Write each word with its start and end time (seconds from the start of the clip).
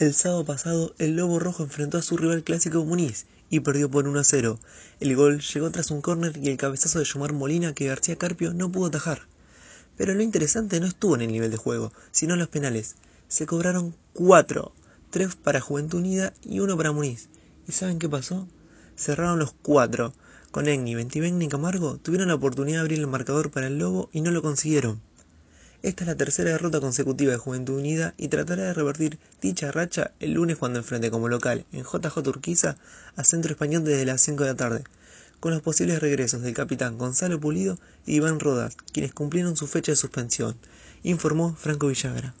El 0.00 0.14
sábado 0.14 0.46
pasado, 0.46 0.94
el 0.96 1.14
Lobo 1.14 1.38
Rojo 1.38 1.62
enfrentó 1.62 1.98
a 1.98 2.02
su 2.02 2.16
rival 2.16 2.42
clásico 2.42 2.82
Muniz 2.86 3.26
y 3.50 3.60
perdió 3.60 3.90
por 3.90 4.08
1 4.08 4.18
a 4.18 4.24
0. 4.24 4.58
El 4.98 5.14
gol 5.14 5.42
llegó 5.42 5.70
tras 5.70 5.90
un 5.90 6.00
córner 6.00 6.38
y 6.38 6.48
el 6.48 6.56
cabezazo 6.56 7.00
de 7.00 7.04
Yomar 7.04 7.34
Molina 7.34 7.74
que 7.74 7.88
García 7.88 8.16
Carpio 8.16 8.54
no 8.54 8.72
pudo 8.72 8.86
atajar. 8.86 9.26
Pero 9.98 10.14
lo 10.14 10.22
interesante 10.22 10.80
no 10.80 10.86
estuvo 10.86 11.16
en 11.16 11.20
el 11.20 11.32
nivel 11.32 11.50
de 11.50 11.58
juego, 11.58 11.92
sino 12.12 12.32
en 12.32 12.40
los 12.40 12.48
penales. 12.48 12.96
Se 13.28 13.44
cobraron 13.44 13.94
4, 14.14 14.72
3 15.10 15.36
para 15.36 15.60
Juventud 15.60 15.98
Unida 15.98 16.32
y 16.42 16.60
1 16.60 16.78
para 16.78 16.92
Muniz. 16.92 17.28
¿Y 17.68 17.72
saben 17.72 17.98
qué 17.98 18.08
pasó? 18.08 18.48
Cerraron 18.96 19.38
los 19.38 19.52
4. 19.60 20.14
Con 20.50 20.66
Egni, 20.66 20.94
Ventivegni 20.94 21.44
y 21.44 21.48
Camargo 21.48 21.98
tuvieron 21.98 22.28
la 22.28 22.36
oportunidad 22.36 22.78
de 22.78 22.80
abrir 22.80 23.00
el 23.00 23.06
marcador 23.06 23.50
para 23.50 23.66
el 23.66 23.76
Lobo 23.76 24.08
y 24.14 24.22
no 24.22 24.30
lo 24.30 24.40
consiguieron. 24.40 25.02
Esta 25.82 26.04
es 26.04 26.08
la 26.08 26.14
tercera 26.14 26.50
derrota 26.50 26.78
consecutiva 26.78 27.32
de 27.32 27.38
Juventud 27.38 27.78
Unida 27.78 28.12
y 28.18 28.28
tratará 28.28 28.64
de 28.64 28.74
revertir 28.74 29.18
dicha 29.40 29.72
racha 29.72 30.10
el 30.20 30.34
lunes 30.34 30.58
cuando 30.58 30.78
enfrente 30.78 31.10
como 31.10 31.30
local 31.30 31.64
en 31.72 31.84
JJ 31.84 32.18
Urquiza 32.28 32.76
a 33.16 33.24
Centro 33.24 33.52
Español 33.52 33.82
desde 33.84 34.04
las 34.04 34.20
5 34.20 34.42
de 34.42 34.50
la 34.50 34.56
tarde, 34.56 34.84
con 35.40 35.52
los 35.52 35.62
posibles 35.62 36.00
regresos 36.00 36.42
del 36.42 36.52
capitán 36.52 36.98
Gonzalo 36.98 37.40
Pulido 37.40 37.78
y 38.04 38.16
Iván 38.16 38.40
Rodas, 38.40 38.76
quienes 38.92 39.14
cumplieron 39.14 39.56
su 39.56 39.66
fecha 39.66 39.92
de 39.92 39.96
suspensión, 39.96 40.54
informó 41.02 41.54
Franco 41.54 41.86
Villagra. 41.86 42.34